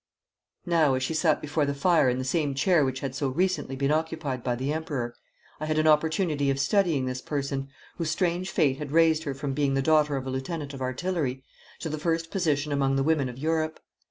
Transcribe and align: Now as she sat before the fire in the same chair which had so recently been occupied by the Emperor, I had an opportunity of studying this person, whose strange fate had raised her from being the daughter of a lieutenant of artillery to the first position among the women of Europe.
Now 0.65 0.95
as 0.95 1.03
she 1.03 1.13
sat 1.13 1.41
before 1.43 1.63
the 1.67 1.75
fire 1.75 2.09
in 2.09 2.17
the 2.17 2.23
same 2.23 2.55
chair 2.55 2.83
which 2.83 3.01
had 3.01 3.13
so 3.13 3.29
recently 3.29 3.75
been 3.75 3.91
occupied 3.91 4.43
by 4.43 4.55
the 4.55 4.73
Emperor, 4.73 5.13
I 5.59 5.67
had 5.67 5.77
an 5.77 5.85
opportunity 5.85 6.49
of 6.49 6.59
studying 6.59 7.05
this 7.05 7.21
person, 7.21 7.69
whose 7.97 8.09
strange 8.09 8.49
fate 8.49 8.79
had 8.79 8.91
raised 8.93 9.25
her 9.25 9.35
from 9.35 9.53
being 9.53 9.75
the 9.75 9.81
daughter 9.83 10.15
of 10.17 10.25
a 10.25 10.31
lieutenant 10.31 10.73
of 10.73 10.81
artillery 10.81 11.43
to 11.81 11.87
the 11.89 11.99
first 11.99 12.31
position 12.31 12.71
among 12.71 12.95
the 12.95 13.03
women 13.03 13.29
of 13.29 13.37
Europe. 13.37 13.79